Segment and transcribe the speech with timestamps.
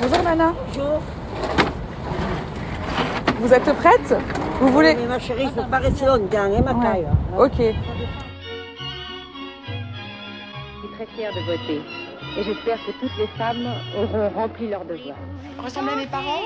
[0.00, 0.54] Bonjour Nana.
[0.66, 1.00] Bonjour.
[3.40, 4.14] Vous êtes prête?
[4.60, 6.82] Vous voulez Mais ma chérie, il ne faut pas rester longtemps, hein, ma Ouais.
[6.84, 7.06] taille.
[7.38, 7.52] Ok.
[7.58, 7.64] Je
[10.80, 11.80] suis très fière de voter.
[12.38, 13.66] Et j'espère que toutes les femmes
[13.98, 15.16] auront rempli leur devoir.
[15.62, 16.42] Ressemblez à mes parents?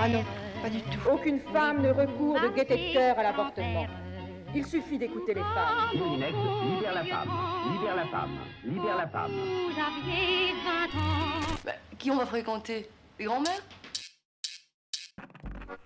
[0.00, 0.22] Ah non,
[0.62, 1.00] pas du tout.
[1.10, 3.86] Aucune femme ne recourt de gaieté de cœur à l'avortement.
[4.54, 5.98] Il suffit d'écouter les femmes.
[5.98, 7.28] Moulinex libère la femme,
[7.72, 8.30] libère la femme,
[8.64, 9.30] libère la femme.
[11.64, 12.88] Bah, qui on va fréquenter?
[13.18, 13.62] Les grands-mères?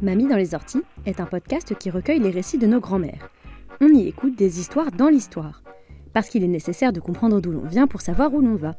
[0.00, 3.28] Mamie dans les orties est un podcast qui recueille les récits de nos grands-mères.
[3.80, 5.62] On y écoute des histoires dans l'histoire,
[6.12, 8.74] parce qu'il est nécessaire de comprendre d'où l'on vient pour savoir où l'on va.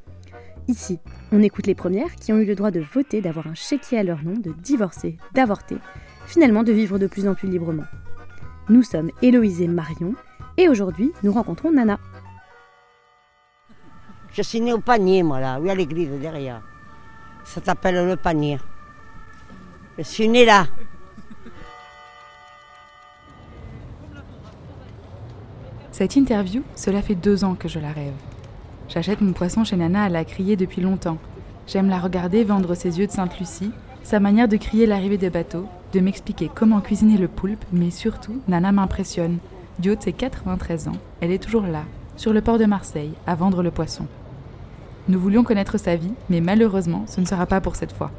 [0.67, 1.00] Ici,
[1.31, 4.03] on écoute les premières qui ont eu le droit de voter, d'avoir un chéquier à
[4.03, 5.78] leur nom, de divorcer, d'avorter,
[6.26, 7.84] finalement de vivre de plus en plus librement.
[8.70, 10.16] Nous sommes Héloïse et Marion,
[10.55, 11.99] et aujourd'hui, nous rencontrons Nana.
[14.31, 16.61] Je suis née au panier, moi, là, oui, à l'église, derrière.
[17.44, 18.58] Ça s'appelle le panier.
[19.97, 20.67] Je suis née là.
[25.92, 28.14] Cette interview, cela fait deux ans que je la rêve.
[28.88, 31.17] J'achète mon poisson chez Nana à la crier depuis longtemps.
[31.67, 33.72] J'aime la regarder vendre ses yeux de Sainte-Lucie,
[34.03, 38.41] sa manière de crier l'arrivée des bateaux, de m'expliquer comment cuisiner le poulpe, mais surtout,
[38.47, 39.38] Nana m'impressionne.
[39.80, 41.83] Du haut de ses 93 ans, elle est toujours là,
[42.16, 44.05] sur le port de Marseille, à vendre le poisson.
[45.08, 48.11] Nous voulions connaître sa vie, mais malheureusement, ce ne sera pas pour cette fois.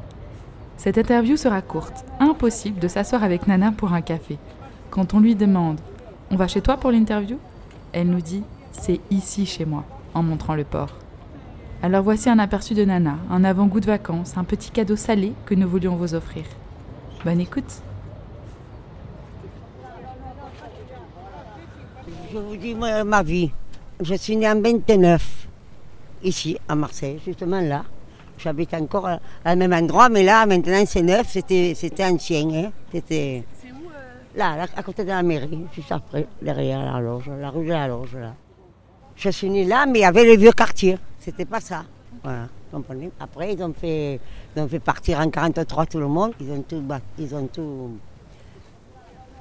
[0.77, 4.37] Cette interview sera courte, impossible de s'asseoir avec Nana pour un café.
[4.89, 5.79] Quand on lui demande
[6.31, 7.37] On va chez toi pour l'interview?
[7.93, 10.95] Elle nous dit C'est ici chez moi, en montrant le port.
[11.81, 15.55] Alors voici un aperçu de Nana, un avant-goût de vacances, un petit cadeau salé que
[15.55, 16.43] nous voulions vous offrir.
[17.25, 17.81] Bonne écoute
[22.31, 23.51] Je vous dis moi, ma vie.
[23.99, 25.47] Je suis née en 29,
[26.23, 27.83] ici, à Marseille, justement là.
[28.37, 32.47] J'habite encore à- à même endroit, mais là, maintenant, c'est neuf, c'était c'était ancien.
[32.53, 32.71] Hein.
[32.91, 33.43] C'était
[34.35, 37.71] là, là, à côté de la mairie, juste après, derrière la loge, la rue de
[37.71, 38.33] la loge, là.
[39.15, 40.97] Je suis née là, mais il y avait le vieux quartier.
[41.19, 41.85] C'était pas ça.
[42.23, 44.19] Voilà, vous comprenez Après, ils ont, fait,
[44.55, 46.33] ils ont fait partir en 43 tout le monde.
[46.39, 46.83] Ils ont tout...
[47.19, 47.91] Ils ont tout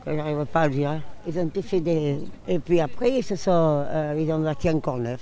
[0.07, 0.91] je n'arrive pas à le dire.
[0.91, 1.01] hein.
[1.27, 2.19] Ils ont tout fait des...
[2.47, 3.51] Et puis après, ils, se sont,
[3.89, 5.21] euh, ils ont bâti encore neuf.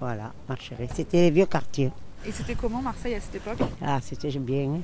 [0.00, 0.88] Voilà, ma chérie.
[0.92, 1.92] C'était les vieux quartiers.
[2.26, 3.58] Et c'était comment Marseille à cette époque?
[3.80, 4.80] Ah, c'était bien.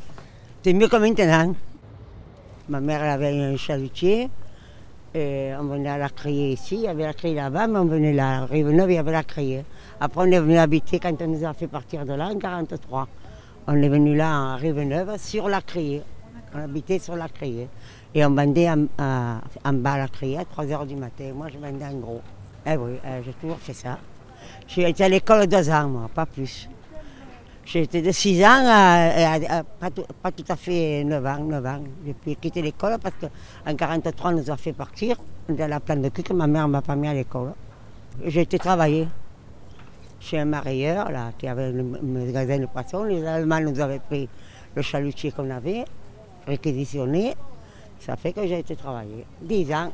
[0.62, 1.54] C'était mieux que maintenant.
[2.68, 4.30] Ma mère elle avait un chalutier.
[5.16, 7.84] Et on venait à la crier ici, il y avait la criée là-bas, mais on
[7.84, 8.42] venait là.
[8.42, 9.64] À Rive-Neuve, il y avait la criée.
[10.00, 13.06] Après, on est venu habiter quand on nous a fait partir de là en 43.
[13.68, 16.02] On est venu là à Rive-Neuve sur la criée.
[16.52, 17.68] On habitait sur la criée.
[18.12, 21.30] Et on vendait en, bas à la criée à 3 h du matin.
[21.32, 22.20] Moi, je vendais en gros.
[22.66, 23.98] Eh oui, euh, j'ai toujours fait ça.
[24.66, 26.68] J'ai été à l'école deux ans, moi, pas plus.
[27.72, 31.80] Été de 6 ans à, pas, tout, à fait 9 ans, 9 ans.
[32.06, 35.16] J'ai pu quitter l'école parce qu'en 43, on nous a fait partir.
[35.58, 37.52] À la plante de cul que ma mère ne m'a pas mis à l'école.
[38.24, 39.08] J'ai été travailler
[40.20, 43.04] chez un marailleur là, qui avait le magasin de poissons.
[43.04, 44.28] Les Allemands nous avaient pris
[44.74, 45.84] le chalutier qu'on avait,
[46.46, 47.34] réquisitionné.
[47.98, 49.26] Ça fait que j'ai été travailler.
[49.42, 49.92] 10 ans.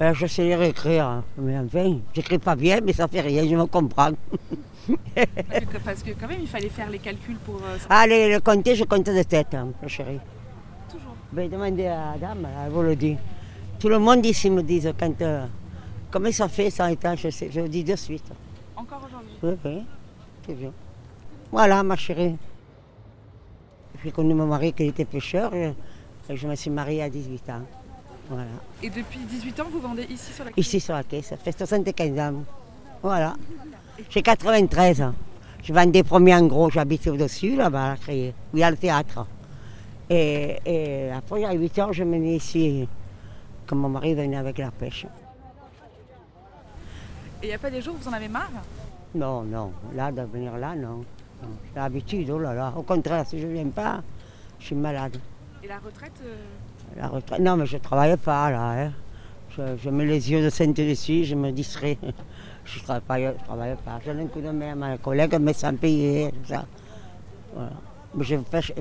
[0.00, 1.24] Euh, je sais lire et écrire, hein.
[1.36, 4.10] mais enfin, j'écris pas bien, mais ça fait rien, je me comprends.
[5.84, 7.56] Parce que quand même, il fallait faire les calculs pour.
[7.56, 10.20] euh, Allez, le compter, je compte de tête, hein, ma chérie.
[10.90, 11.14] Toujours.
[11.32, 13.16] Ben, demandez à la dame, elle vous le dit.
[13.80, 15.20] Tout le monde ici me dit quand.
[15.22, 15.44] euh,
[16.10, 18.30] comment ça fait 100 étages je, sais, je le dis de suite.
[18.76, 19.34] Encore aujourd'hui.
[19.42, 19.82] Oui, oui,
[20.46, 20.72] c'est bien.
[21.50, 22.36] Voilà, ma chérie.
[24.04, 25.74] J'ai connu mon mari qui était pêcheur et
[26.32, 27.62] je me suis mariée à 18 ans.
[28.28, 28.44] Voilà.
[28.82, 31.56] Et depuis 18 ans, vous vendez ici sur la Ici sur la caisse, ça fait
[31.56, 32.42] 75 ans.
[33.02, 33.34] Voilà.
[34.10, 35.14] J'ai 93 ans.
[35.62, 38.70] Je vendais premier en gros, j'habitais au-dessus, là-bas, à la Criée, où il y a
[38.70, 39.26] le théâtre.
[40.10, 42.88] Et, et après, à 8 heures, je venais ici,
[43.66, 45.06] comme mon mari venait avec la pêche.
[47.42, 48.50] Et il n'y a pas des jours où vous en avez marre?
[49.14, 51.04] Non, non, là, de venir là, non.
[51.42, 51.48] non.
[51.74, 52.72] J'ai l'habitude, oh là là.
[52.76, 54.02] Au contraire, si je ne viens pas,
[54.58, 55.18] je suis malade.
[55.62, 56.36] Et la retraite euh,
[57.40, 58.84] Non, mais je ne travaille pas, là.
[58.84, 58.92] hein.
[59.82, 61.98] Je, mets les yeux de sainte dessus, je me distrais.
[62.64, 63.98] Je ne travaille, je travaille pas.
[64.04, 66.66] Donne un coup de main à ma collègue, mais sans payer, ça.
[68.14, 68.36] Mais je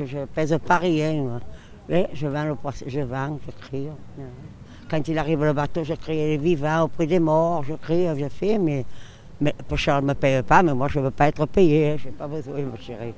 [0.06, 1.14] je pèse pas rien.
[1.14, 1.40] moi.
[1.88, 3.88] Mais je vends je vends, je crie.
[4.90, 8.08] Quand il arrive le bateau, je crie les vivants au prix des morts, je crie,
[8.18, 8.86] je fais, mais,
[9.40, 12.12] mais ne me paye pas, mais moi je ne veux pas être payé, je n'ai
[12.12, 13.14] pas besoin, ma chérie.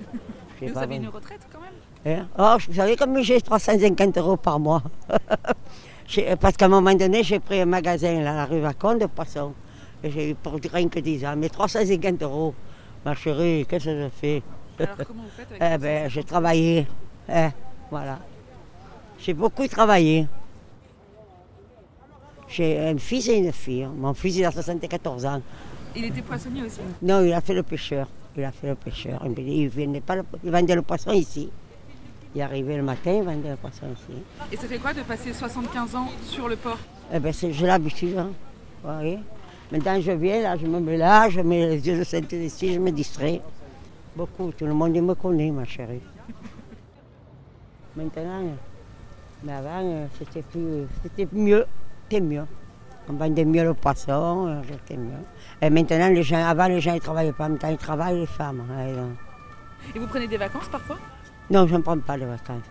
[0.62, 1.74] Vous pas avez une retraite quand même
[2.06, 2.28] Hein?
[2.38, 4.82] Oh, vous savez comme j'ai 350 euros par mois.
[6.40, 9.06] Parce qu'à un moment donné, j'ai pris un magasin là, à la rue Vacon de
[9.06, 9.54] poissons.
[10.04, 11.34] Et j'ai eu pour rien que 10 ans.
[11.38, 12.56] Mais 350 euros.
[13.06, 14.44] Ma chérie, qu'est-ce que je fais?
[14.80, 16.88] Alors comment vous faites avec Eh ben, j'ai travaillé.
[17.30, 17.48] Eh,
[17.92, 18.20] voilà.
[19.20, 20.28] J'ai beaucoup travaillé.
[22.48, 23.88] J'ai un fils et une fille.
[23.98, 25.42] Mon fils, il a 74 ans.
[25.96, 28.08] Il était poissonnier aussi Non, il a fait le pêcheur.
[28.38, 29.22] Il a fait le pêcheur.
[29.38, 31.50] Il, venait pas le- il vendait le poisson ici.
[32.36, 34.20] Il arrivait le matin, il vendait le poisson ici.
[34.52, 36.78] Et ça fait quoi de passer 75 ans sur le port?
[37.12, 38.18] Eh ben, c'est- j'ai l'habitude.
[38.18, 38.32] Hein.
[38.84, 39.20] Vous voyez?
[39.72, 42.74] Maintenant, je viens, là, je me mets là, je mets les yeux de synthèse ici,
[42.74, 43.42] je me distrais.
[44.16, 46.02] Beaucoup, tout le monde me connaît, ma chérie.
[47.96, 48.42] Maintenant,
[49.44, 51.66] mais avant, euh, c'était plus, c'était mieux,
[53.10, 55.12] On vendait mieux le poisson, euh, c'était mieux.
[55.62, 58.64] Et maintenant, les gens, avant, les gens ne travaillaient pas, maintenant, ils travaillent, les femmes.
[58.72, 59.08] hein, et, euh,
[59.96, 60.98] Et vous prenez des vacances parfois?
[61.50, 62.64] Non, je ne prends pas de vacances.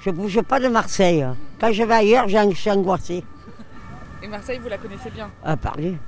[0.00, 1.22] Je ne bouge pas de Marseille.
[1.22, 1.36] hein.
[1.60, 3.22] Quand je vais ailleurs, je suis angoissée.
[4.22, 5.30] Et Marseille, vous la connaissez bien?
[5.44, 5.98] À parler.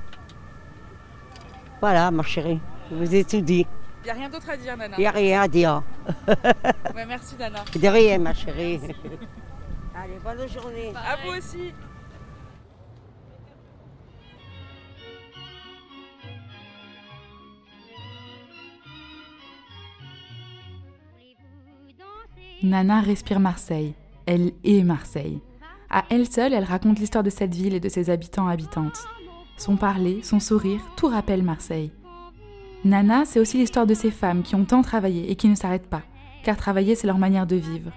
[1.79, 2.59] Voilà, ma chérie,
[2.89, 3.67] je vous ai tout dit.
[4.01, 4.95] Il n'y a rien d'autre à dire, Nana.
[4.97, 5.83] Il n'y a rien à dire.
[6.27, 7.59] Ouais, merci, Nana.
[7.75, 8.79] De rien, ma chérie.
[9.95, 10.91] Allez, bonne journée.
[10.95, 11.71] À vous aussi.
[22.63, 23.93] Nana respire Marseille.
[24.25, 25.39] Elle est Marseille.
[25.89, 29.05] À elle seule, elle raconte l'histoire de cette ville et de ses habitants habitantes.
[29.57, 31.91] Son parler, son sourire, tout rappelle Marseille.
[32.83, 35.89] Nana, c'est aussi l'histoire de ces femmes qui ont tant travaillé et qui ne s'arrêtent
[35.89, 36.01] pas,
[36.43, 37.91] car travailler, c'est leur manière de vivre.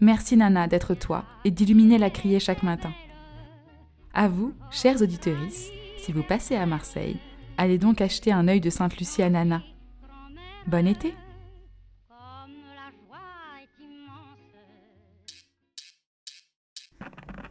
[0.00, 2.92] Merci Nana d'être toi et d'illuminer la criée chaque matin.
[4.12, 5.36] À vous, chers auditeurs,
[5.98, 7.18] si vous passez à Marseille,
[7.56, 9.62] allez donc acheter un œil de Sainte-Lucie à Nana.
[10.66, 11.14] Bon été!